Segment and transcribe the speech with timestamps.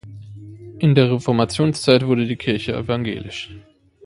[0.79, 3.53] In der Reformationszeit wurde die Kirche evangelisch.